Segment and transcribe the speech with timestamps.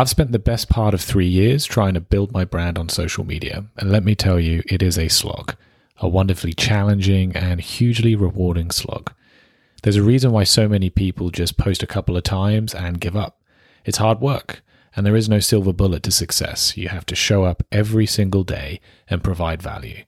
[0.00, 3.24] I've spent the best part of three years trying to build my brand on social
[3.24, 5.56] media, and let me tell you, it is a slog,
[5.96, 9.12] a wonderfully challenging and hugely rewarding slog.
[9.82, 13.16] There's a reason why so many people just post a couple of times and give
[13.16, 13.42] up.
[13.84, 14.62] It's hard work,
[14.94, 16.76] and there is no silver bullet to success.
[16.76, 18.80] You have to show up every single day
[19.10, 20.04] and provide value.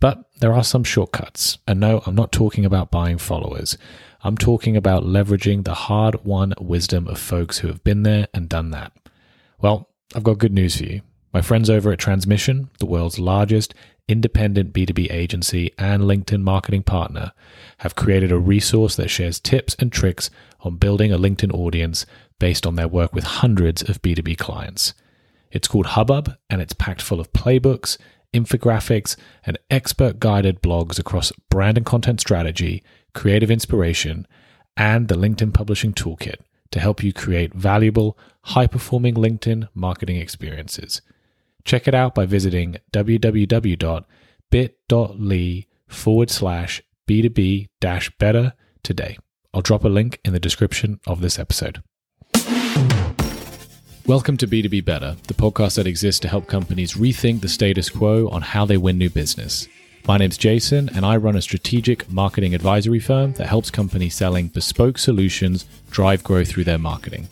[0.00, 1.58] But there are some shortcuts.
[1.66, 3.76] And no, I'm not talking about buying followers.
[4.22, 8.48] I'm talking about leveraging the hard won wisdom of folks who have been there and
[8.48, 8.92] done that.
[9.60, 11.00] Well, I've got good news for you.
[11.32, 13.74] My friends over at Transmission, the world's largest
[14.06, 17.32] independent B2B agency and LinkedIn marketing partner,
[17.78, 22.06] have created a resource that shares tips and tricks on building a LinkedIn audience
[22.38, 24.94] based on their work with hundreds of B2B clients.
[25.50, 27.98] It's called Hubbub and it's packed full of playbooks,
[28.32, 34.26] infographics, and expert guided blogs across brand and content strategy, creative inspiration,
[34.76, 36.36] and the LinkedIn Publishing Toolkit
[36.70, 41.02] to help you create valuable, high performing LinkedIn marketing experiences.
[41.64, 44.06] Check it out by visiting www.bit.ly
[45.86, 49.18] forward slash B2B dash better today.
[49.52, 51.82] I'll drop a link in the description of this episode.
[54.06, 58.28] Welcome to B2B Better, the podcast that exists to help companies rethink the status quo
[58.30, 59.68] on how they win new business.
[60.06, 64.48] My name's Jason, and I run a strategic marketing advisory firm that helps companies selling
[64.48, 67.28] bespoke solutions drive growth through their marketing.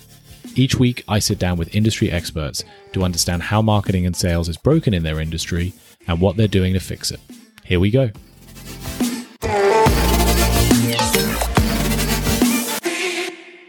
[0.59, 4.57] Each week, I sit down with industry experts to understand how marketing and sales is
[4.57, 5.75] broken in their industry
[6.09, 7.21] and what they're doing to fix it.
[7.63, 8.11] Here we go.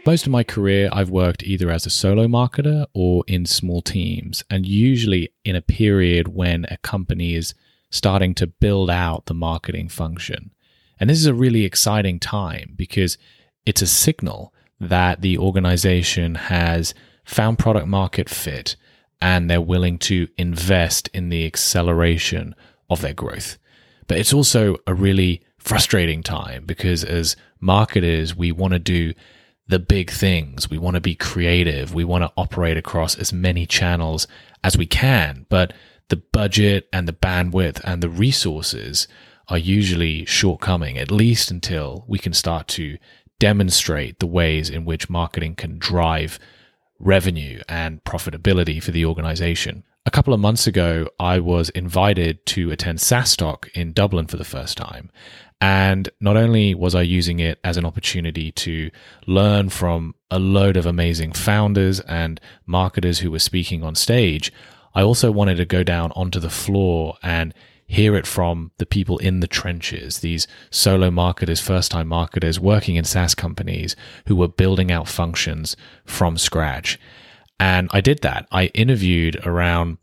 [0.06, 4.42] Most of my career, I've worked either as a solo marketer or in small teams,
[4.48, 7.52] and usually in a period when a company is
[7.90, 10.52] starting to build out the marketing function.
[10.98, 13.18] And this is a really exciting time because
[13.66, 18.76] it's a signal that the organization has found product market fit
[19.20, 22.54] and they're willing to invest in the acceleration
[22.88, 23.58] of their growth.
[24.06, 29.12] But it's also a really frustrating time because as marketers, we want to do
[29.66, 30.70] the big things.
[30.70, 31.92] We want to be creative.
[31.92, 34.26] We want to operate across as many channels
[34.64, 35.46] as we can.
[35.50, 35.74] But
[36.08, 39.08] the budget and the bandwidth and the resources
[39.48, 42.96] are usually shortcoming, at least until we can start to
[43.38, 46.38] demonstrate the ways in which marketing can drive
[46.98, 49.84] revenue and profitability for the organization.
[50.06, 54.44] A couple of months ago, I was invited to attend SaaStock in Dublin for the
[54.44, 55.10] first time.
[55.60, 58.90] And not only was I using it as an opportunity to
[59.26, 64.52] learn from a load of amazing founders and marketers who were speaking on stage,
[64.94, 67.52] I also wanted to go down onto the floor and
[67.88, 72.96] hear it from the people in the trenches, these solo marketers, first time marketers working
[72.96, 77.00] in SaaS companies who were building out functions from scratch.
[77.58, 78.46] And I did that.
[78.52, 79.96] I interviewed around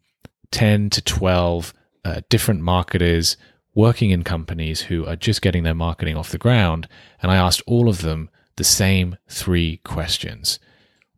[0.51, 1.73] 10 to 12
[2.03, 3.37] uh, different marketers
[3.75, 6.87] working in companies who are just getting their marketing off the ground.
[7.21, 10.59] And I asked all of them the same three questions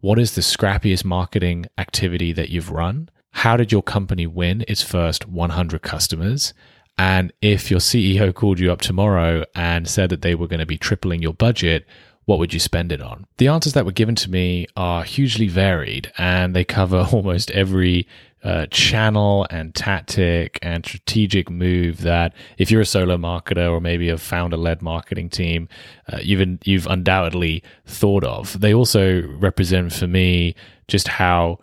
[0.02, 3.10] What is the scrappiest marketing activity that you've run?
[3.38, 6.56] How did your company win its first 100 customers?
[6.98, 10.66] And if your CEO called you up tomorrow and said that they were going to
[10.66, 11.86] be tripling your budget,
[12.26, 13.28] what would you spend it on?
[13.38, 18.08] The answers that were given to me are hugely varied and they cover almost every
[18.44, 24.10] uh, channel and tactic and strategic move that if you're a solo marketer or maybe
[24.10, 25.70] a founder led marketing team,
[26.12, 28.60] uh, you've, you've undoubtedly thought of.
[28.60, 30.56] They also represent for me
[30.88, 31.60] just how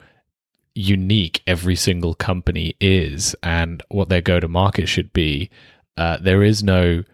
[0.74, 5.50] unique every single company is and what their go to market should be.
[5.96, 7.04] Uh, there is no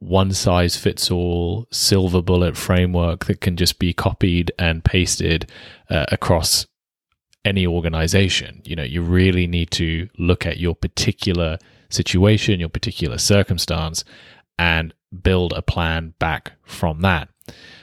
[0.00, 5.50] one size fits all silver bullet framework that can just be copied and pasted
[5.90, 6.66] uh, across
[7.44, 8.62] any organization.
[8.64, 11.58] You know, you really need to look at your particular
[11.90, 14.04] situation, your particular circumstance,
[14.58, 17.28] and build a plan back from that.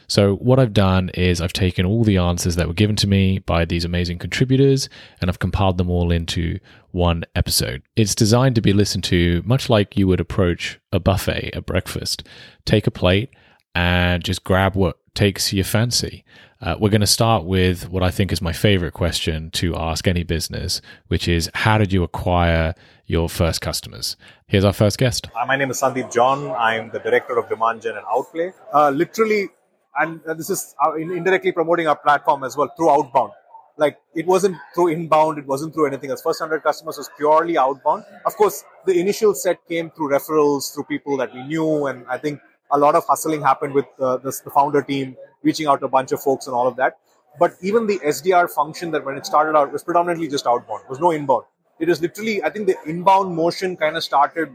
[0.08, 3.40] So, what I've done is I've taken all the answers that were given to me
[3.40, 4.90] by these amazing contributors
[5.22, 6.60] and I've compiled them all into
[6.92, 7.82] one episode.
[7.96, 12.24] It's designed to be listened to much like you would approach a buffet at breakfast.
[12.66, 13.30] Take a plate
[13.74, 16.24] and just grab what takes your fancy.
[16.62, 20.08] Uh, we're going to start with what I think is my favorite question to ask
[20.08, 22.74] any business, which is how did you acquire
[23.06, 24.16] your first customers?
[24.48, 25.28] Here's our first guest.
[25.36, 26.52] Uh, my name is Sandeep John.
[26.52, 28.54] I'm the director of demand gen and Outplay.
[28.74, 29.50] Uh, literally,
[29.98, 33.32] and this is uh, indirectly promoting our platform as well through outbound.
[33.78, 36.22] Like it wasn't through inbound, it wasn't through anything else.
[36.22, 38.06] First hundred customers was purely outbound.
[38.26, 42.18] Of course, the initial set came through referrals, through people that we knew, and I
[42.18, 42.40] think
[42.72, 46.12] a lot of hustling happened with uh, the founder team reaching out to a bunch
[46.12, 46.98] of folks and all of that.
[47.38, 50.84] But even the SDR function that when it started out was predominantly just outbound.
[50.84, 51.44] There was no inbound.
[51.80, 54.50] It was literally, I think the inbound motion kind of started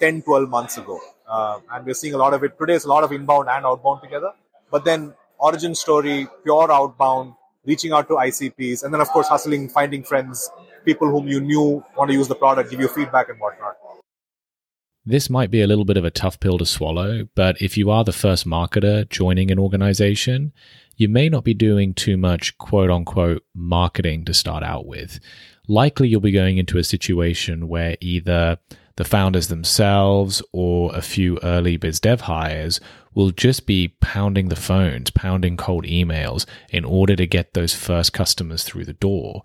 [0.00, 0.98] 10, 12 months ago.
[1.28, 2.58] Uh, and we're seeing a lot of it.
[2.58, 4.32] Today, it's a lot of inbound and outbound together.
[4.70, 7.34] But then origin story, pure outbound,
[7.64, 10.50] reaching out to ICPs, and then of course hustling, finding friends,
[10.84, 13.76] people whom you knew want to use the product, give you feedback and whatnot.
[15.04, 17.90] This might be a little bit of a tough pill to swallow, but if you
[17.90, 20.52] are the first marketer joining an organization,
[20.96, 25.18] you may not be doing too much quote unquote marketing to start out with.
[25.66, 28.58] Likely you'll be going into a situation where either
[28.98, 32.80] the founders themselves or a few early biz dev hires
[33.14, 38.12] will just be pounding the phones, pounding cold emails in order to get those first
[38.12, 39.44] customers through the door.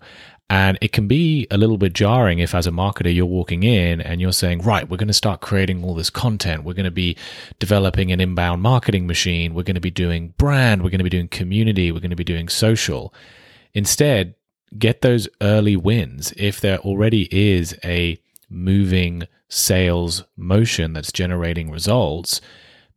[0.50, 4.00] And it can be a little bit jarring if, as a marketer, you're walking in
[4.00, 6.64] and you're saying, right, we're going to start creating all this content.
[6.64, 7.16] We're going to be
[7.60, 9.54] developing an inbound marketing machine.
[9.54, 10.82] We're going to be doing brand.
[10.82, 11.92] We're going to be doing community.
[11.92, 13.14] We're going to be doing social.
[13.72, 14.34] Instead,
[14.76, 16.32] get those early wins.
[16.36, 18.18] If there already is a
[18.50, 22.40] moving sales motion that's generating results,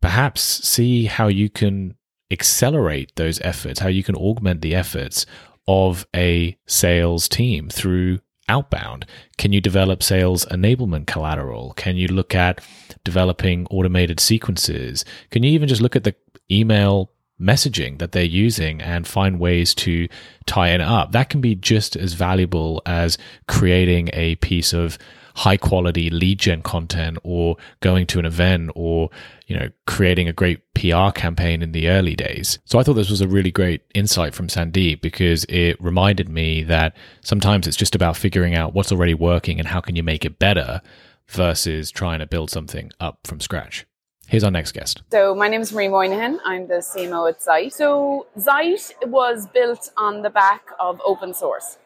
[0.00, 1.94] perhaps see how you can
[2.30, 5.24] accelerate those efforts, how you can augment the efforts
[5.68, 8.18] of a sales team through
[8.48, 9.06] outbound?
[9.36, 11.74] Can you develop sales enablement collateral?
[11.76, 12.60] Can you look at
[13.04, 15.04] developing automated sequences?
[15.30, 16.14] Can you even just look at the
[16.50, 20.08] email messaging that they're using and find ways to
[20.46, 21.12] tie it up?
[21.12, 23.16] That can be just as valuable as
[23.46, 24.98] creating a piece of
[25.38, 29.08] high quality lead gen content or going to an event or
[29.46, 32.58] you know creating a great PR campaign in the early days.
[32.64, 36.64] So I thought this was a really great insight from Sandeep because it reminded me
[36.64, 40.24] that sometimes it's just about figuring out what's already working and how can you make
[40.24, 40.82] it better
[41.28, 43.86] versus trying to build something up from scratch.
[44.26, 45.02] Here's our next guest.
[45.10, 46.40] So my name is Marie Moynihan.
[46.44, 47.72] I'm the CMO at Zyte.
[47.72, 51.78] So Zyte was built on the back of open source.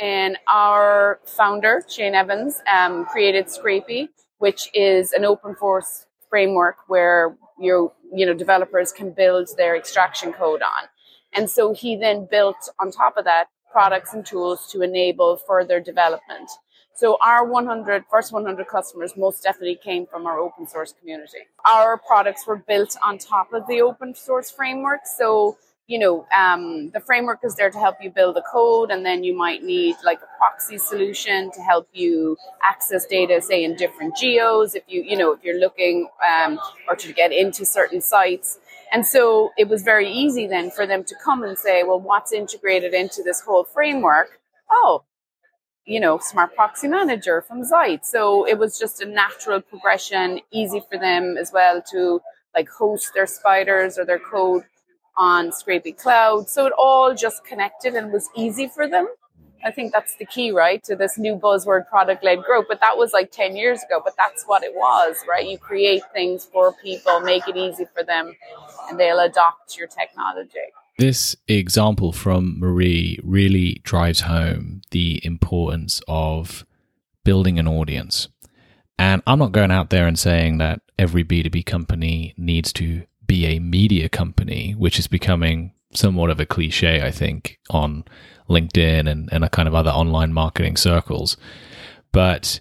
[0.00, 4.08] And our founder, Shane Evans, um, created Scrapy,
[4.38, 10.32] which is an open source framework where your you know developers can build their extraction
[10.32, 10.88] code on.
[11.32, 15.80] And so he then built on top of that products and tools to enable further
[15.80, 16.50] development.
[16.96, 21.38] So our 100 first 100 customers most definitely came from our open source community.
[21.68, 25.00] Our products were built on top of the open source framework.
[25.04, 29.04] So you know, um, the framework is there to help you build the code, and
[29.04, 33.76] then you might need like a proxy solution to help you access data, say in
[33.76, 36.58] different geos, if you, you know, if you're looking um,
[36.88, 38.58] or to get into certain sites.
[38.92, 42.32] And so it was very easy then for them to come and say, well, what's
[42.32, 44.38] integrated into this whole framework?
[44.70, 45.04] Oh,
[45.84, 48.06] you know, Smart Proxy Manager from Zyte.
[48.06, 52.22] So it was just a natural progression, easy for them as well to
[52.54, 54.62] like host their spiders or their code
[55.16, 56.48] on Scrapy Cloud.
[56.48, 59.08] So it all just connected and was easy for them.
[59.64, 62.66] I think that's the key, right, to this new buzzword product led growth.
[62.68, 65.48] But that was like 10 years ago, but that's what it was, right?
[65.48, 68.36] You create things for people, make it easy for them,
[68.90, 70.58] and they'll adopt your technology.
[70.98, 76.66] This example from Marie really drives home the importance of
[77.24, 78.28] building an audience.
[78.98, 83.46] And I'm not going out there and saying that every B2B company needs to be
[83.46, 88.04] a media company, which is becoming somewhat of a cliche, I think, on
[88.48, 91.36] LinkedIn and, and a kind of other online marketing circles.
[92.12, 92.60] But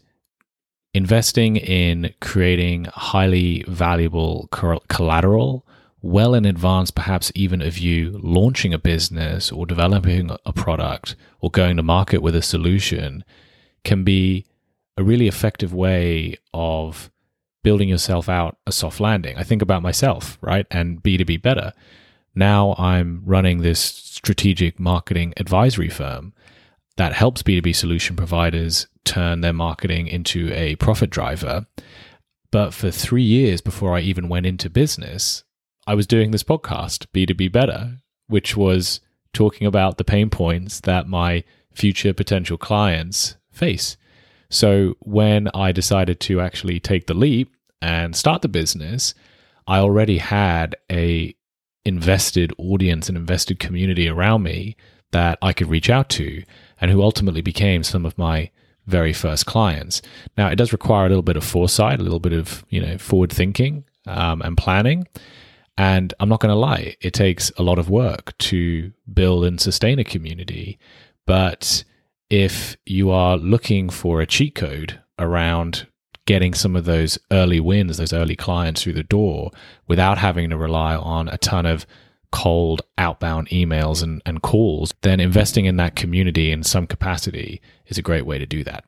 [0.93, 4.47] investing in creating highly valuable
[4.87, 5.65] collateral
[6.01, 11.49] well in advance, perhaps even of you launching a business or developing a product or
[11.49, 13.23] going to market with a solution,
[13.83, 14.45] can be
[14.97, 17.09] a really effective way of
[17.63, 19.37] building yourself out a soft landing.
[19.37, 20.67] I think about myself, right?
[20.69, 21.73] And B2B better.
[22.35, 26.33] Now I'm running this strategic marketing advisory firm
[26.97, 31.65] that helps B2B solution providers turn their marketing into a profit driver.
[32.51, 35.43] But for three years before I even went into business,
[35.87, 38.99] I was doing this podcast, B2B Better, which was
[39.33, 41.43] talking about the pain points that my
[41.73, 43.97] future potential clients face.
[44.53, 49.15] So when I decided to actually take the leap and start the business,
[49.65, 51.35] I already had a
[51.85, 54.77] invested audience and invested community around me
[55.11, 56.43] that I could reach out to
[56.79, 58.51] and who ultimately became some of my
[58.85, 60.01] very first clients.
[60.37, 62.97] Now, it does require a little bit of foresight, a little bit of, you know,
[62.99, 65.07] forward thinking um, and planning.
[65.77, 69.59] And I'm not going to lie, it takes a lot of work to build and
[69.59, 70.77] sustain a community.
[71.25, 71.83] But
[72.33, 75.85] if you are looking for a cheat code around
[76.25, 79.51] getting some of those early wins, those early clients through the door
[79.87, 81.85] without having to rely on a ton of
[82.31, 87.99] cold outbound emails and, and calls, then investing in that community in some capacity is
[87.99, 88.83] a great way to do that.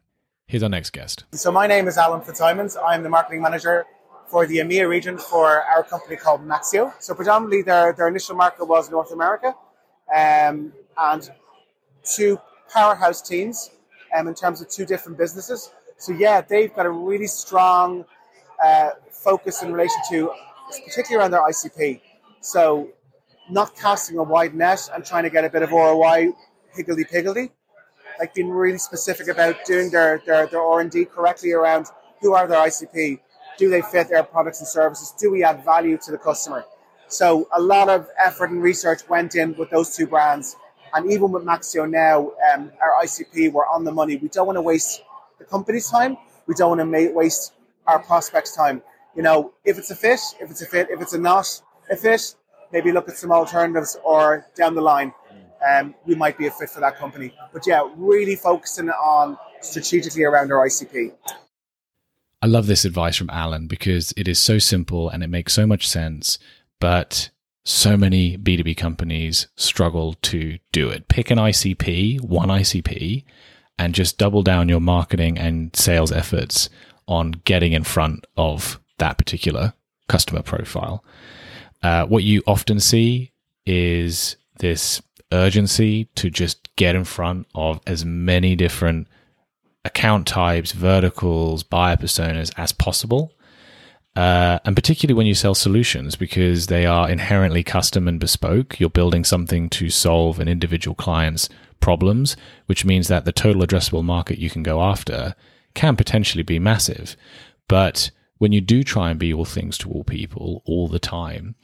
[0.47, 1.25] Here's our next guest.
[1.33, 2.75] So my name is Alan Fitzsimons.
[2.83, 3.85] I'm the marketing manager
[4.27, 6.93] for the EMEA region for our company called Maxio.
[6.99, 9.53] So predominantly their, their initial market was North America
[10.11, 11.29] um, and
[12.03, 12.39] two
[12.73, 13.71] powerhouse teams
[14.15, 15.71] um, in terms of two different businesses.
[15.97, 18.05] So yeah, they've got a really strong
[18.63, 20.31] uh, focus in relation to,
[20.85, 22.01] particularly around their ICP.
[22.41, 22.89] So
[23.49, 26.33] not casting a wide net and trying to get a bit of ROI
[26.73, 27.51] higgledy piggledy,
[28.19, 31.87] like being really specific about doing their, their, their R&D correctly around
[32.21, 33.19] who are their ICP,
[33.57, 36.65] do they fit their products and services, do we add value to the customer.
[37.07, 40.55] So a lot of effort and research went in with those two brands.
[40.95, 44.15] And even with Maxio now, um, our ICP, we're on the money.
[44.15, 45.01] We don't want to waste
[45.37, 46.15] the company's time.
[46.47, 47.53] We don't want to ma- waste
[47.85, 48.81] our prospects' time.
[49.13, 51.61] You know, if it's a fit, if it's a fit, if it's a not
[51.91, 52.35] a fit,
[52.71, 55.13] maybe look at some alternatives or down the line,
[55.67, 57.33] um, we might be a fit for that company.
[57.51, 61.11] But yeah, really focusing on strategically around our ICP.
[62.41, 65.67] I love this advice from Alan because it is so simple and it makes so
[65.67, 66.39] much sense,
[66.79, 67.31] but
[67.65, 71.07] so many B2B companies struggle to do it.
[71.07, 73.25] Pick an ICP, one ICP,
[73.77, 76.69] and just double down your marketing and sales efforts
[77.07, 79.73] on getting in front of that particular
[80.07, 81.03] customer profile.
[81.81, 83.31] Uh, what you often see
[83.65, 89.07] is this urgency to just get in front of as many different
[89.83, 93.31] account types, verticals, buyer personas as possible.
[94.15, 98.89] Uh, and particularly when you sell solutions, because they are inherently custom and bespoke, you're
[98.89, 101.49] building something to solve an individual client's
[101.81, 105.35] problems, which means that the total addressable market you can go after
[105.73, 107.17] can potentially be massive.
[107.67, 111.55] But when you do try and be all things to all people all the time,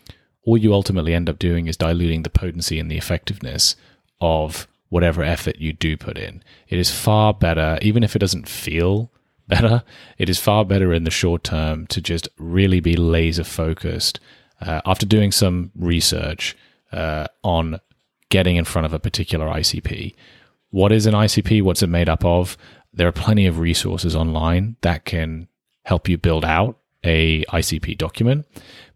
[0.43, 3.75] all you ultimately end up doing is diluting the potency and the effectiveness
[4.19, 6.43] of whatever effort you do put in.
[6.67, 9.09] It is far better, even if it doesn't feel
[9.51, 9.83] better,
[10.17, 14.19] it is far better in the short term to just really be laser focused
[14.61, 16.55] uh, after doing some research
[16.91, 17.79] uh, on
[18.29, 20.15] getting in front of a particular ICP.
[20.69, 21.61] What is an ICP?
[21.61, 22.57] What's it made up of?
[22.93, 25.47] There are plenty of resources online that can
[25.83, 28.45] help you build out a ICP document.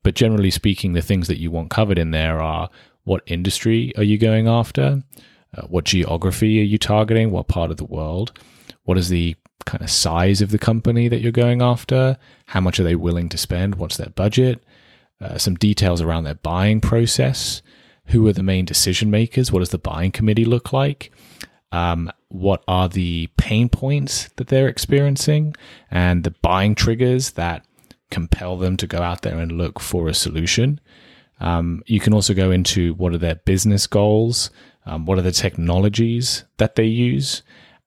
[0.03, 2.69] But generally speaking, the things that you want covered in there are
[3.03, 5.03] what industry are you going after?
[5.55, 7.31] Uh, what geography are you targeting?
[7.31, 8.38] What part of the world?
[8.83, 9.35] What is the
[9.65, 12.17] kind of size of the company that you're going after?
[12.48, 13.75] How much are they willing to spend?
[13.75, 14.63] What's their budget?
[15.22, 17.62] Uh, some details around their buying process.
[18.07, 19.51] Who are the main decision makers?
[19.51, 21.12] What does the buying committee look like?
[21.72, 25.55] Um, what are the pain points that they're experiencing
[25.89, 27.65] and the buying triggers that
[28.12, 30.79] compel them to go out there and look for a solution.
[31.39, 34.50] Um, you can also go into what are their business goals,
[34.86, 37.43] um, what are the technologies that they use,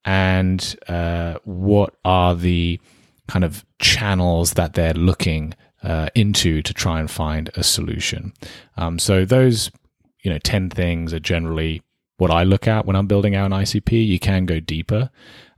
[0.09, 2.81] and uh, what are the
[3.27, 8.33] kind of channels that they're looking uh, into to try and find a solution.
[8.79, 9.71] Um, so those,
[10.23, 11.83] you know, ten things are generally
[12.17, 14.07] what I look at when I'm building out an ICP.
[14.07, 15.11] You can go deeper.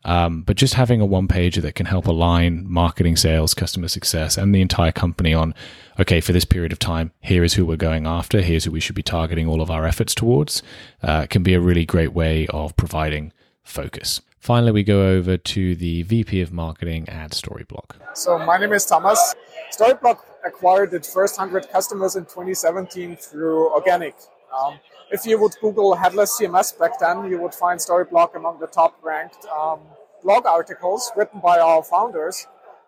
[0.05, 4.37] Um, but just having a one pager that can help align marketing, sales, customer success,
[4.37, 5.55] and the entire company on,
[6.01, 8.81] okay, for this period of time, here is who we're going after, here's who we
[8.81, 10.63] should be targeting all of our efforts towards,
[11.05, 14.23] uh, can be a really great way of providing focus.
[14.41, 17.97] Finally, we go over to the VP of Marketing at Storyblok.
[18.15, 19.35] So, my name is Thomas.
[19.71, 24.15] Storyblok acquired its first 100 customers in 2017 through organic.
[24.59, 24.79] Um,
[25.11, 28.97] if you would Google headless CMS back then, you would find Storyblok among the top
[29.03, 29.81] ranked um,
[30.23, 32.47] blog articles written by our founders.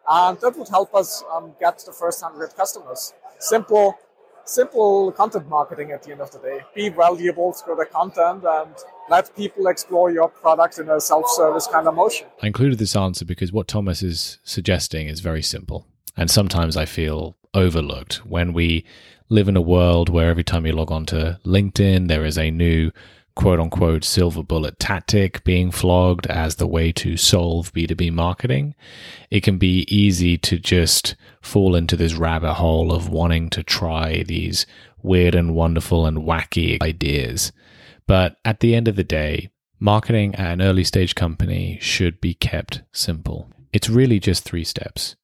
[0.09, 3.13] And that would help us um, get the first 100 customers.
[3.39, 3.99] Simple,
[4.45, 6.61] simple content marketing at the end of the day.
[6.75, 8.75] Be valuable through the content and
[9.09, 12.27] let people explore your product in a self-service kind of motion.
[12.43, 15.87] I included this answer because what Thomas is suggesting is very simple.
[16.17, 18.85] And sometimes I feel overlooked when we
[19.29, 22.51] live in a world where every time you log on to LinkedIn, there is a
[22.51, 22.91] new
[23.35, 28.75] quote unquote silver bullet tactic being flogged as the way to solve B2B marketing.
[29.31, 34.23] It can be easy to just fall into this rabbit hole of wanting to try
[34.23, 34.67] these
[35.03, 37.53] weird and wonderful and wacky ideas.
[38.07, 42.35] But at the end of the day, marketing at an early stage company should be
[42.35, 43.51] kept simple.
[43.73, 45.17] It's really just three steps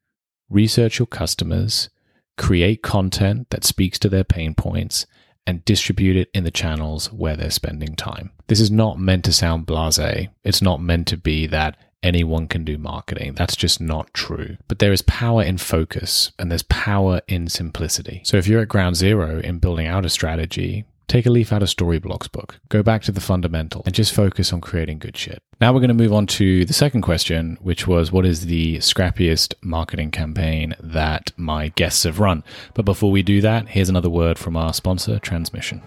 [0.51, 1.91] research your customers,
[2.39, 5.07] create content that speaks to their pain points,
[5.49, 8.31] and distribute it in the channels where they're spending time.
[8.49, 10.29] This is not meant to sound blase.
[10.45, 13.33] It's not meant to be that anyone can do marketing.
[13.33, 14.59] That's just not true.
[14.69, 18.21] But there is power in focus and there's power in simplicity.
[18.25, 21.63] So if you're at ground zero in building out a strategy, Take a leaf out
[21.63, 25.43] of Storyblok's book, go back to the fundamental, and just focus on creating good shit.
[25.59, 28.77] Now we're going to move on to the second question, which was what is the
[28.77, 32.45] scrappiest marketing campaign that my guests have run?
[32.75, 35.81] But before we do that, here's another word from our sponsor, Transmission.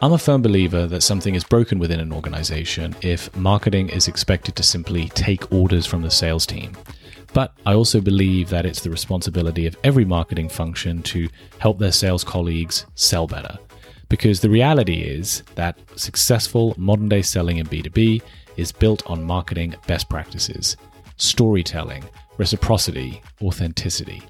[0.00, 4.56] I'm a firm believer that something is broken within an organization if marketing is expected
[4.56, 6.72] to simply take orders from the sales team.
[7.34, 11.28] But I also believe that it's the responsibility of every marketing function to
[11.58, 13.58] help their sales colleagues sell better.
[14.08, 18.22] Because the reality is that successful modern day selling in B2B
[18.56, 20.76] is built on marketing best practices,
[21.16, 22.04] storytelling,
[22.36, 24.22] reciprocity, authenticity.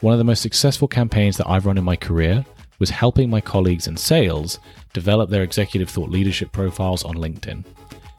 [0.00, 2.44] One of the most successful campaigns that I've run in my career
[2.78, 4.58] was helping my colleagues in sales
[4.92, 7.64] develop their executive thought leadership profiles on LinkedIn.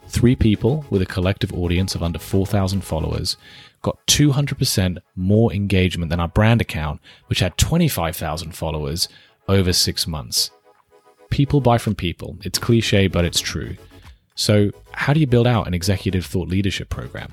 [0.08, 3.36] Three people with a collective audience of under 4,000 followers
[3.82, 9.08] got 200% more engagement than our brand account, which had 25,000 followers
[9.48, 10.50] over six months.
[11.30, 12.38] People buy from people.
[12.42, 13.76] It's cliche, but it's true.
[14.36, 17.32] So, how do you build out an executive thought leadership program?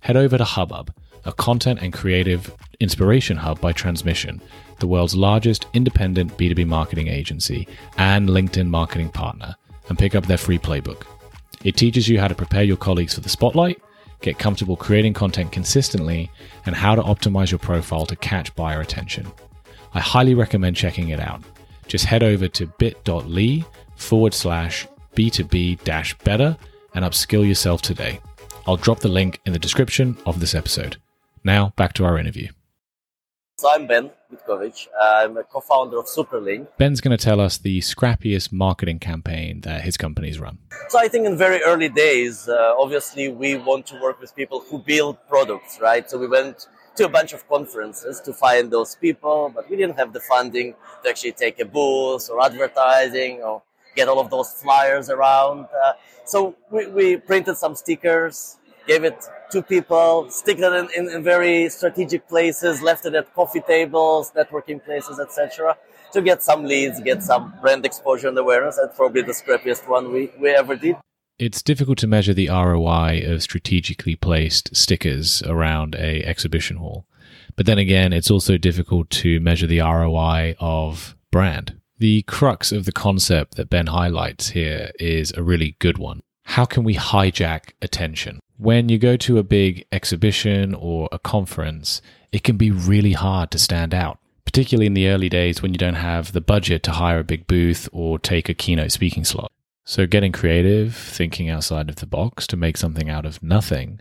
[0.00, 0.92] Head over to Hubbub,
[1.24, 4.40] a content and creative inspiration hub by Transmission,
[4.78, 7.66] the world's largest independent B2B marketing agency
[7.96, 9.54] and LinkedIn marketing partner,
[9.88, 11.04] and pick up their free playbook.
[11.64, 13.80] It teaches you how to prepare your colleagues for the spotlight,
[14.20, 16.30] get comfortable creating content consistently,
[16.64, 19.26] and how to optimize your profile to catch buyer attention.
[19.94, 21.42] I highly recommend checking it out.
[21.96, 26.54] Just head over to bit.ly forward slash B2B dash better
[26.94, 28.20] and upskill yourself today.
[28.66, 30.98] I'll drop the link in the description of this episode.
[31.42, 32.48] Now, back to our interview.
[33.56, 34.88] So I'm Ben Witkovich.
[35.00, 36.68] I'm a co-founder of Superlink.
[36.76, 40.58] Ben's going to tell us the scrappiest marketing campaign that his company's run.
[40.90, 44.60] So I think in very early days, uh, obviously we want to work with people
[44.60, 46.10] who build products, right?
[46.10, 49.96] So we went to a bunch of conferences to find those people, but we didn't
[49.96, 53.62] have the funding to actually take a booth or advertising or
[53.94, 55.66] get all of those flyers around.
[55.66, 55.92] Uh,
[56.24, 61.22] so we, we printed some stickers, gave it to people, stick it in, in, in
[61.22, 65.76] very strategic places, left it at coffee tables, networking places, etc.,
[66.12, 68.78] to get some leads, get some brand exposure and awareness.
[68.80, 70.96] That's probably the scrappiest one we, we ever did.
[71.38, 77.04] It's difficult to measure the ROI of strategically placed stickers around a exhibition hall.
[77.56, 81.78] But then again, it's also difficult to measure the ROI of brand.
[81.98, 86.22] The crux of the concept that Ben highlights here is a really good one.
[86.44, 88.40] How can we hijack attention?
[88.56, 92.00] When you go to a big exhibition or a conference,
[92.32, 95.78] it can be really hard to stand out, particularly in the early days when you
[95.78, 99.52] don't have the budget to hire a big booth or take a keynote speaking slot.
[99.88, 104.00] So, getting creative, thinking outside of the box to make something out of nothing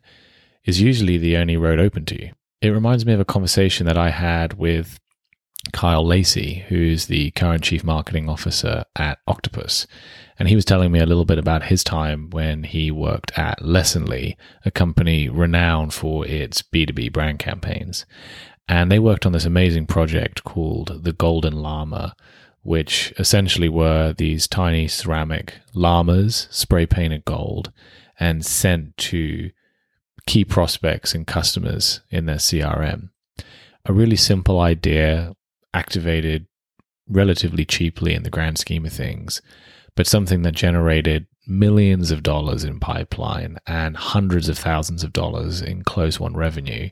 [0.66, 2.32] is usually the only road open to you.
[2.60, 5.00] It reminds me of a conversation that I had with
[5.74, 9.86] Kyle Lacy, who's the current chief marketing officer at Octopus.
[10.40, 13.62] And he was telling me a little bit about his time when he worked at
[13.62, 18.08] Lessonly, a company renowned for its B2B brand campaigns.
[18.68, 22.16] And they worked on this amazing project called the Golden Llama,
[22.66, 27.72] which essentially were these tiny ceramic llamas spray painted gold
[28.20, 29.52] and sent to
[30.26, 33.10] key prospects and customers in their CRM.
[33.86, 35.36] A really simple idea,
[35.76, 36.48] activated
[37.08, 39.44] relatively cheaply in the grand scheme of things,
[39.96, 45.62] but something that generated millions of dollars in pipeline and hundreds of thousands of dollars
[45.62, 46.90] in close one revenue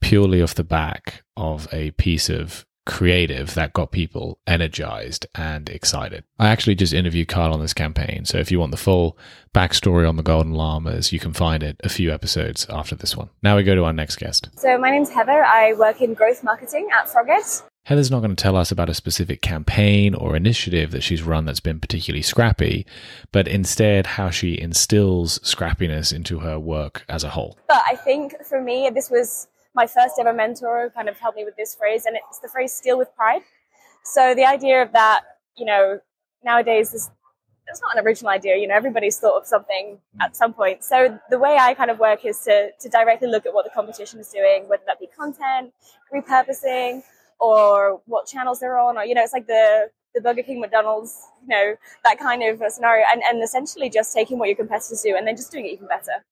[0.00, 6.24] purely off the back of a piece of creative that got people energized and excited.
[6.38, 9.18] I actually just interviewed Kyle on this campaign, so if you want the full
[9.54, 13.28] backstory on the Golden Llamas, you can find it a few episodes after this one.
[13.42, 14.48] Now we go to our next guest.
[14.56, 15.44] So my name's Heather.
[15.44, 17.62] I work in growth marketing at Frogit.
[17.84, 21.44] Heather's not going to tell us about a specific campaign or initiative that she's run
[21.44, 22.84] that's been particularly scrappy,
[23.30, 27.56] but instead how she instills scrappiness into her work as a whole.
[27.68, 29.46] But I think for me, this was
[29.76, 32.72] my first ever mentor kind of helped me with this phrase, and it's the phrase
[32.72, 33.42] steal with pride.
[34.02, 35.22] So the idea of that,
[35.56, 36.00] you know,
[36.42, 36.94] nowadays
[37.68, 40.84] it's not an original idea, you know, everybody's thought of something at some point.
[40.84, 43.70] So the way I kind of work is to, to directly look at what the
[43.70, 45.72] competition is doing, whether that be content,
[46.14, 47.02] repurposing,
[47.40, 51.14] or what channels they're on, or you know, it's like the the Burger King, McDonald's,
[51.42, 55.14] you know, that kind of scenario, and and essentially just taking what your competitors do
[55.14, 56.24] and then just doing it even better.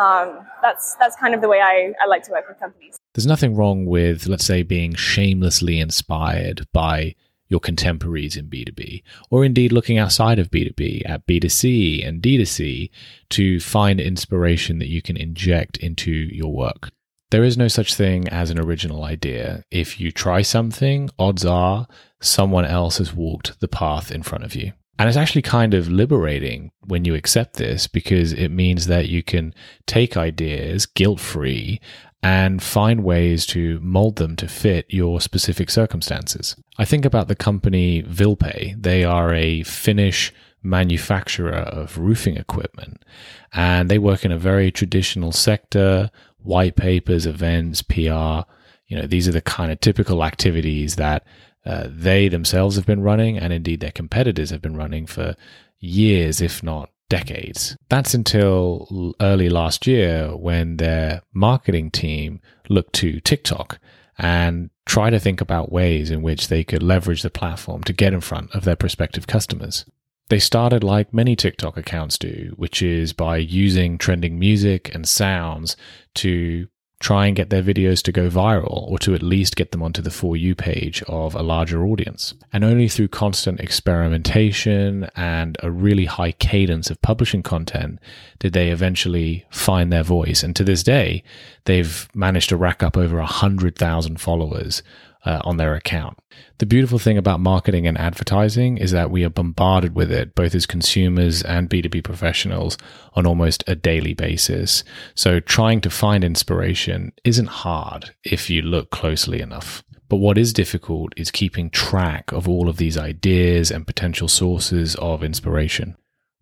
[0.00, 2.98] Um, that's that's kind of the way I, I like to work with companies.
[3.14, 7.14] There's nothing wrong with, let's say, being shamelessly inspired by
[7.48, 12.90] your contemporaries in B2B, or indeed looking outside of B2B at B2C and D2C
[13.30, 16.90] to find inspiration that you can inject into your work.
[17.30, 19.64] There is no such thing as an original idea.
[19.70, 21.86] If you try something, odds are
[22.20, 24.72] someone else has walked the path in front of you.
[24.98, 29.22] And it's actually kind of liberating when you accept this because it means that you
[29.22, 29.54] can
[29.86, 31.80] take ideas guilt free
[32.20, 36.56] and find ways to mold them to fit your specific circumstances.
[36.76, 38.82] I think about the company Vilpe.
[38.82, 40.32] They are a Finnish
[40.62, 43.04] manufacturer of roofing equipment
[43.52, 48.42] and they work in a very traditional sector, white papers, events, PR.
[48.88, 51.24] You know, these are the kind of typical activities that
[51.68, 55.34] uh, they themselves have been running, and indeed their competitors have been running for
[55.78, 57.76] years, if not decades.
[57.90, 63.78] That's until early last year when their marketing team looked to TikTok
[64.16, 68.14] and try to think about ways in which they could leverage the platform to get
[68.14, 69.84] in front of their prospective customers.
[70.30, 75.76] They started like many TikTok accounts do, which is by using trending music and sounds
[76.16, 76.68] to
[77.00, 80.02] try and get their videos to go viral or to at least get them onto
[80.02, 82.34] the For You page of a larger audience.
[82.52, 88.00] And only through constant experimentation and a really high cadence of publishing content
[88.40, 90.42] did they eventually find their voice.
[90.42, 91.22] And to this day,
[91.66, 94.82] they've managed to rack up over 100,000 followers
[95.24, 96.18] uh, on their account.
[96.58, 100.54] The beautiful thing about marketing and advertising is that we are bombarded with it, both
[100.54, 102.78] as consumers and B2B professionals,
[103.14, 104.84] on almost a daily basis.
[105.14, 109.82] So trying to find inspiration isn't hard if you look closely enough.
[110.08, 114.94] But what is difficult is keeping track of all of these ideas and potential sources
[114.96, 115.96] of inspiration.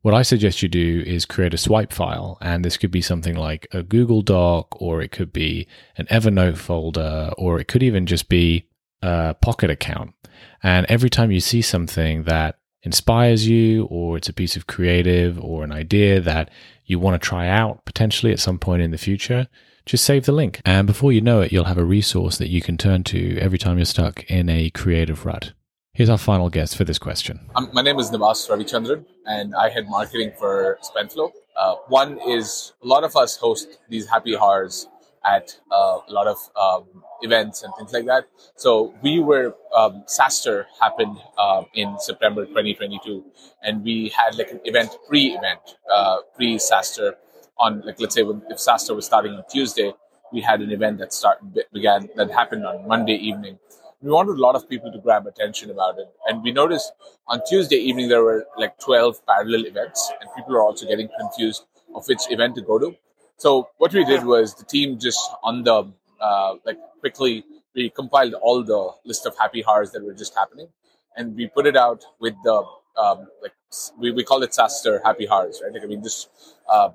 [0.07, 3.35] What I suggest you do is create a swipe file, and this could be something
[3.35, 5.67] like a Google Doc, or it could be
[5.97, 8.69] an Evernote folder, or it could even just be
[9.03, 10.15] a Pocket account.
[10.63, 15.41] And every time you see something that inspires you, or it's a piece of creative
[15.41, 16.53] or an idea that
[16.85, 19.49] you want to try out potentially at some point in the future,
[19.87, 20.61] just save the link.
[20.65, 23.59] And before you know it, you'll have a resource that you can turn to every
[23.59, 25.53] time you're stuck in a creative rut.
[25.97, 27.41] Here's our final guest for this question.
[27.55, 31.33] Um, my name is Nivas Ravichandran, and I head marketing for Spendflo.
[31.57, 34.89] Uh, one is a lot of us host these happy hours
[35.25, 38.25] at uh, a lot of um, events and things like that.
[38.57, 43.25] So we were um, SaaStr happened uh, in September 2022,
[43.63, 47.13] and we had like an event pre-event, uh, pre SaaStr
[47.57, 49.95] on like let's say if SaaStr was starting on Tuesday,
[50.31, 51.39] we had an event that start
[51.73, 53.59] began that happened on Monday evening
[54.03, 56.09] we wanted a lot of people to grab attention about it.
[56.27, 56.93] And we noticed
[57.29, 61.65] on Tuesday evening there were like 12 parallel events, and people are also getting confused
[61.95, 62.95] of which event to go to.
[63.39, 68.35] So what we did was the team just on the uh, like quickly we compiled
[68.35, 70.69] all the list of happy hours that were just happening,
[71.17, 72.65] and we put it out with the
[72.99, 73.53] um, like
[73.99, 75.73] we, we call it SaaStr happy hours, right?
[75.73, 76.29] Like I mean, just
[76.69, 76.91] uh,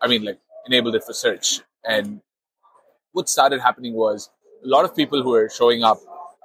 [0.00, 1.60] I mean like enabled it for search.
[1.84, 2.20] And
[3.12, 4.30] what started happening was
[4.64, 5.98] a lot of people who were showing up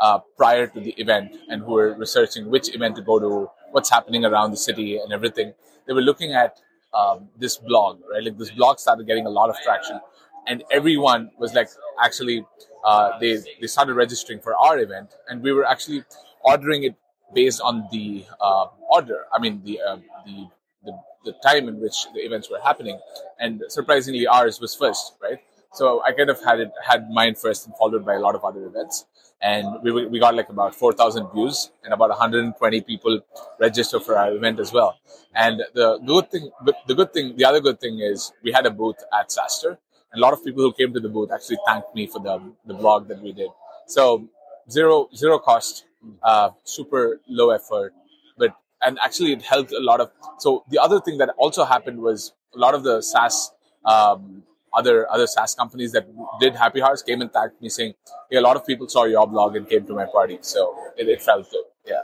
[0.04, 3.90] uh, prior to the event and who were researching which event to go to, what's
[3.90, 5.54] happening around the city, and everything.
[5.88, 6.60] They were looking at
[6.94, 8.24] um, this blog, right?
[8.24, 10.00] Like this blog started getting a lot of traction,
[10.46, 11.70] and everyone was like,
[12.04, 12.46] actually,
[12.86, 16.04] uh, they they started registering for our event, and we were actually
[16.44, 16.96] ordering it
[17.34, 19.26] based on the uh, order.
[19.34, 20.38] I mean, the, uh, the
[20.86, 20.94] the
[21.26, 23.00] the time in which the events were happening,
[23.40, 25.40] and surprisingly, ours was first, right?
[25.72, 28.44] So I kind of had it had mine first and followed by a lot of
[28.44, 29.06] other events
[29.44, 33.20] and we, we got like about 4,000 views and about 120 people
[33.60, 34.98] register for our event as well.
[35.36, 36.50] And the good thing,
[36.88, 39.78] the good thing, the other good thing is we had a booth at SaaStr
[40.14, 42.42] and A lot of people who came to the booth actually thanked me for the,
[42.66, 43.50] the blog that we did.
[43.88, 44.30] So
[44.70, 45.86] zero, zero cost,
[46.24, 47.94] uh, super low effort,
[48.38, 52.00] but, and actually it helped a lot of, so the other thing that also happened
[52.00, 53.52] was a lot of the SaaS,
[53.84, 54.44] um,
[54.76, 56.08] other other SaaS companies that
[56.40, 57.94] did happy hours came and thanked me saying,
[58.30, 61.08] "Hey, a lot of people saw your blog and came to my party, so it,
[61.08, 62.04] it felt good." Yeah.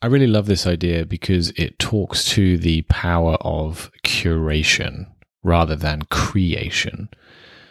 [0.00, 5.06] I really love this idea because it talks to the power of curation
[5.44, 7.08] rather than creation.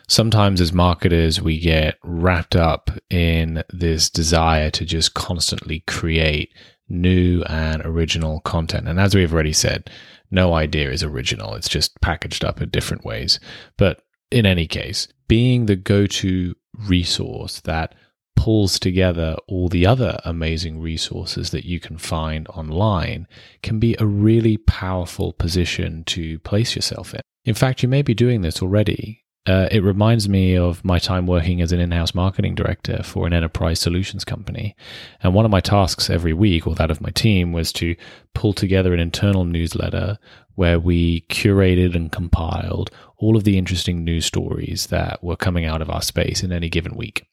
[0.07, 6.53] Sometimes, as marketers, we get wrapped up in this desire to just constantly create
[6.89, 8.87] new and original content.
[8.87, 9.89] And as we've already said,
[10.29, 13.39] no idea is original, it's just packaged up in different ways.
[13.77, 16.55] But in any case, being the go to
[16.87, 17.95] resource that
[18.35, 23.27] pulls together all the other amazing resources that you can find online
[23.61, 27.21] can be a really powerful position to place yourself in.
[27.45, 29.23] In fact, you may be doing this already.
[29.47, 33.25] Uh, it reminds me of my time working as an in house marketing director for
[33.25, 34.75] an enterprise solutions company.
[35.21, 37.95] And one of my tasks every week, or that of my team, was to
[38.35, 40.19] pull together an internal newsletter
[40.55, 45.81] where we curated and compiled all of the interesting news stories that were coming out
[45.81, 47.25] of our space in any given week.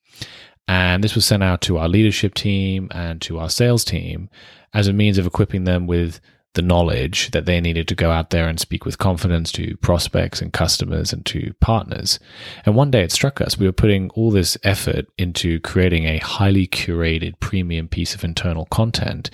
[0.67, 4.29] And this was sent out to our leadership team and to our sales team
[4.75, 6.21] as a means of equipping them with
[6.55, 10.43] the knowledge that they needed to go out there and speak with confidence to prospects
[10.43, 12.19] and customers and to partners.
[12.67, 16.19] And one day it struck us we were putting all this effort into creating a
[16.19, 19.31] highly curated premium piece of internal content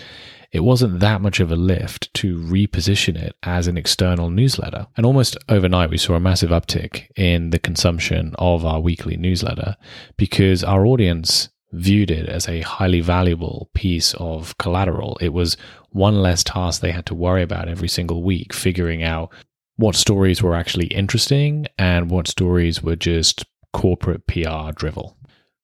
[0.55, 4.87] it wasn't that much of a lift to reposition it as an external newsletter.
[4.97, 9.77] And almost overnight, we saw a massive uptick in the consumption of our weekly newsletter
[10.17, 15.19] because our audience viewed it as a highly valuable piece of collateral.
[15.21, 15.57] It was
[15.91, 19.33] one less task they had to worry about every single week, figuring out
[19.75, 25.17] what stories were actually interesting and what stories were just corporate PR drivel.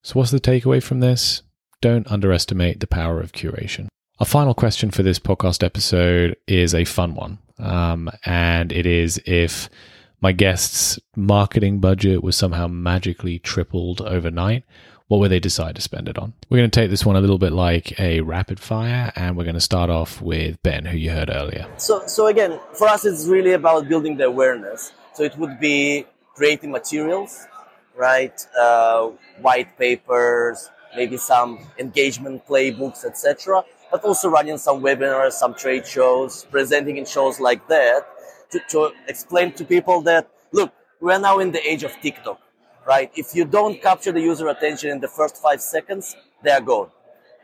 [0.02, 1.42] So, what's the takeaway from this?
[1.80, 3.86] Don't underestimate the power of curation.
[4.20, 7.38] Our final question for this podcast episode is a fun one.
[7.58, 9.70] Um, and it is if
[10.20, 14.64] my guest's marketing budget was somehow magically tripled overnight,
[15.08, 16.34] what would they decide to spend it on?
[16.50, 19.44] We're going to take this one a little bit like a rapid fire, and we're
[19.44, 21.66] going to start off with Ben, who you heard earlier.
[21.78, 24.92] So, so again, for us, it's really about building the awareness.
[25.14, 26.04] So it would be
[26.34, 27.46] creating materials,
[27.96, 28.38] right?
[28.54, 35.86] Uh, white papers, maybe some engagement playbooks, etc but also running some webinars, some trade
[35.86, 38.06] shows, presenting in shows like that
[38.50, 42.40] to, to explain to people that, look, we're now in the age of TikTok,
[42.86, 43.10] right?
[43.16, 46.90] If you don't capture the user attention in the first five seconds, they are gone,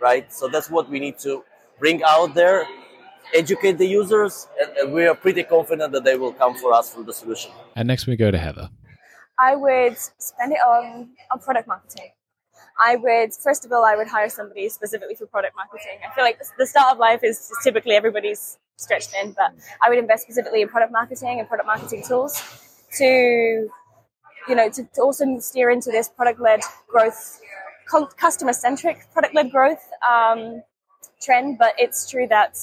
[0.00, 0.32] right?
[0.32, 1.42] So that's what we need to
[1.78, 2.66] bring out there,
[3.34, 4.46] educate the users,
[4.78, 7.50] and we are pretty confident that they will come for us for the solution.
[7.74, 8.70] And next we go to Heather.
[9.38, 12.10] I would spend it on, on product marketing.
[12.78, 15.98] I would, first of all, I would hire somebody specifically for product marketing.
[16.06, 19.98] I feel like the start of life is typically everybody's stretched in, but I would
[19.98, 22.42] invest specifically in product marketing and product marketing tools
[22.98, 23.68] to,
[24.48, 27.40] you know, to, to also steer into this product led growth,
[28.18, 30.62] customer centric product led growth um,
[31.22, 31.56] trend.
[31.58, 32.58] But it's true that,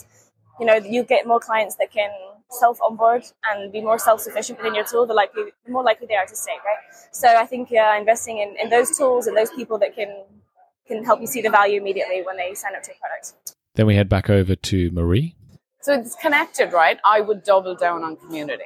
[0.59, 2.11] you know, you get more clients that can
[2.53, 6.07] self onboard and be more self sufficient within your tool, the likely the more likely
[6.07, 6.77] they are to stay, right?
[7.11, 10.23] So I think uh, investing in, in those tools and those people that can
[10.87, 13.55] can help you see the value immediately when they sign up to your product.
[13.75, 15.35] Then we head back over to Marie.
[15.81, 16.97] So it's connected, right?
[17.03, 18.63] I would double down on community.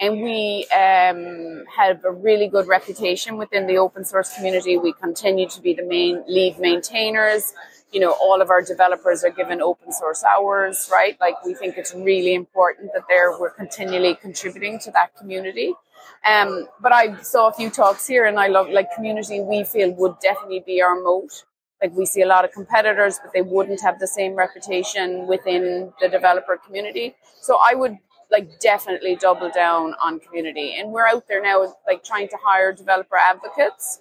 [0.00, 4.78] And we um, have a really good reputation within the open source community.
[4.78, 7.52] We continue to be the main lead maintainers
[7.92, 11.16] you know, all of our developers are given open source hours, right?
[11.20, 15.74] Like we think it's really important that they're we're continually contributing to that community.
[16.24, 19.40] Um, but I saw a few talks here, and I love like community.
[19.40, 21.44] We feel would definitely be our moat.
[21.82, 25.92] Like we see a lot of competitors, but they wouldn't have the same reputation within
[26.00, 27.16] the developer community.
[27.40, 27.96] So I would
[28.30, 30.76] like definitely double down on community.
[30.78, 34.00] And we're out there now, like trying to hire developer advocates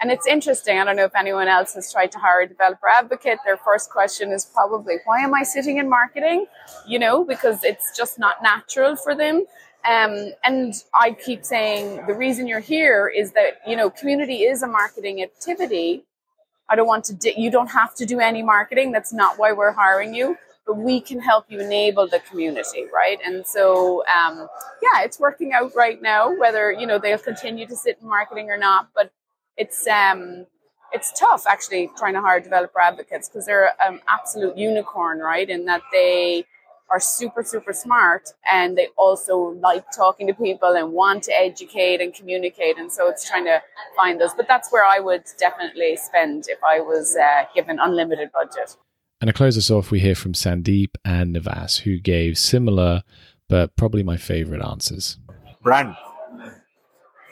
[0.00, 0.78] and it's interesting.
[0.78, 3.38] I don't know if anyone else has tried to hire a developer advocate.
[3.44, 6.46] Their first question is probably, why am I sitting in marketing?
[6.86, 9.44] You know, because it's just not natural for them.
[9.88, 14.62] Um, and I keep saying the reason you're here is that, you know, community is
[14.62, 16.04] a marketing activity.
[16.68, 18.90] I don't want to, di- you don't have to do any marketing.
[18.92, 23.18] That's not why we're hiring you, but we can help you enable the community, right?
[23.24, 24.48] And so, um,
[24.82, 28.50] yeah, it's working out right now, whether, you know, they'll continue to sit in marketing
[28.50, 29.12] or not, but
[29.56, 30.46] it's um,
[30.92, 35.48] it's tough actually trying to hire developer advocates because they're an absolute unicorn, right?
[35.48, 36.44] In that they
[36.90, 42.00] are super super smart and they also like talking to people and want to educate
[42.00, 43.60] and communicate and so it's trying to
[43.96, 48.30] find those but that's where i would definitely spend if i was uh, given unlimited
[48.32, 48.76] budget
[49.20, 53.02] and to close us off we hear from sandeep and nivas who gave similar
[53.48, 55.18] but probably my favorite answers
[55.62, 55.94] brand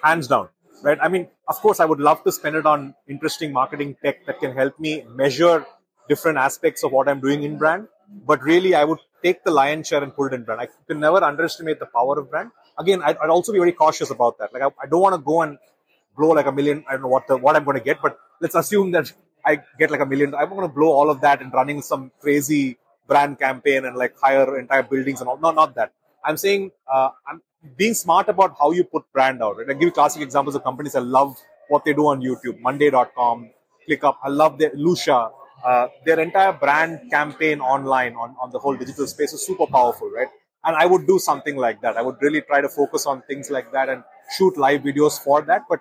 [0.02, 0.48] hands down
[0.84, 0.98] right?
[1.00, 4.38] I mean, of course, I would love to spend it on interesting marketing tech that
[4.38, 5.66] can help me measure
[6.08, 7.88] different aspects of what I'm doing in brand.
[8.26, 10.60] But really, I would take the lion's share and put it in brand.
[10.60, 12.50] I can never underestimate the power of brand.
[12.78, 14.52] Again, I'd, I'd also be very cautious about that.
[14.52, 15.58] Like, I, I don't want to go and
[16.16, 16.84] blow like a million.
[16.86, 19.10] I don't know what the, what I'm going to get, but let's assume that
[19.46, 20.34] I get like a million.
[20.34, 24.18] I'm going to blow all of that and running some crazy brand campaign and like
[24.18, 25.38] hire entire buildings and all.
[25.38, 25.92] No, not that.
[26.24, 27.42] I'm saying uh, I'm
[27.76, 29.58] being smart about how you put brand out.
[29.58, 29.68] Right?
[29.68, 31.36] I give you classic examples of companies I love
[31.68, 32.60] what they do on YouTube.
[32.60, 33.50] Monday.com,
[33.88, 34.16] ClickUp.
[34.22, 35.30] I love their Lusha.
[35.64, 40.10] Uh, their entire brand campaign online on, on the whole digital space is super powerful,
[40.10, 40.28] right?
[40.64, 41.96] And I would do something like that.
[41.96, 44.02] I would really try to focus on things like that and
[44.36, 45.62] shoot live videos for that.
[45.68, 45.80] But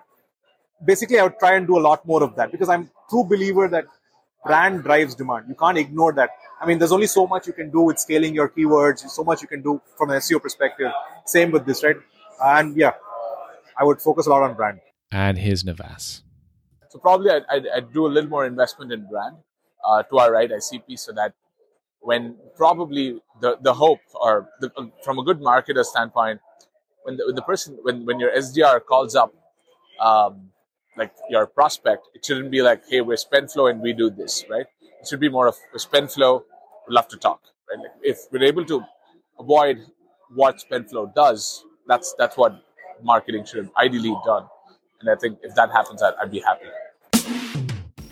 [0.84, 3.68] basically, I would try and do a lot more of that because I'm true believer
[3.68, 3.84] that
[4.44, 5.46] brand drives demand.
[5.48, 6.30] You can't ignore that.
[6.60, 9.42] I mean, there's only so much you can do with scaling your keywords, so much
[9.42, 10.90] you can do from an SEO perspective.
[11.26, 11.96] Same with this, right?
[12.42, 12.92] And yeah,
[13.78, 14.80] I would focus a lot on brand.
[15.10, 16.22] And here's Nivas.
[16.90, 19.36] So probably I'd, I'd, I'd do a little more investment in brand
[19.86, 21.34] uh, to our right ICP so that
[22.00, 24.70] when probably the, the hope or the,
[25.02, 26.40] from a good marketer standpoint,
[27.02, 29.34] when the, when the person, when, when your SDR calls up,
[30.00, 30.50] um,
[30.96, 34.66] like your prospect, it shouldn't be like, hey, we're Spendflo and we do this, right?
[35.00, 36.42] It should be more of Spendflo,
[36.88, 37.78] we'd love to talk, right?
[37.78, 38.82] Like if we're able to
[39.38, 39.78] avoid
[40.34, 42.62] what Spendflo does, that's that's what
[43.02, 44.46] marketing should ideally done.
[45.00, 46.66] And I think if that happens, I'd, I'd be happy.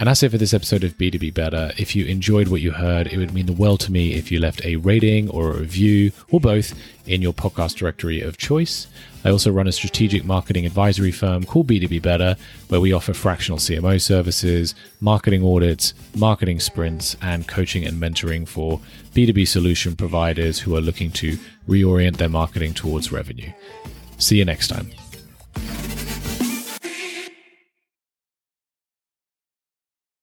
[0.03, 1.71] And that's it for this episode of B2B Better.
[1.79, 4.41] If you enjoyed what you heard, it would mean the world to me if you
[4.41, 6.75] left a rating or a review or both
[7.07, 8.89] in your podcast directory of choice.
[9.25, 12.35] I also run a strategic marketing advisory firm called B2B Better,
[12.67, 18.81] where we offer fractional CMO services, marketing audits, marketing sprints, and coaching and mentoring for
[19.15, 21.39] B2B solution providers who are looking to
[21.69, 23.53] reorient their marketing towards revenue.
[24.19, 24.91] See you next time.